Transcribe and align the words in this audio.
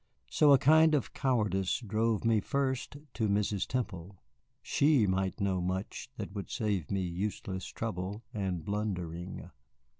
So 0.31 0.51
a 0.51 0.57
kind 0.57 0.95
of 0.95 1.13
cowardice 1.13 1.77
drove 1.85 2.25
me 2.25 2.39
first 2.39 2.97
to 3.13 3.27
Mrs. 3.29 3.67
Temple. 3.67 4.19
She 4.63 5.05
might 5.05 5.39
know 5.39 5.61
much 5.61 6.09
that 6.17 6.31
would 6.33 6.49
save 6.49 6.89
me 6.89 7.01
useless 7.01 7.67
trouble 7.67 8.23
and 8.33 8.65
blundering. 8.65 9.51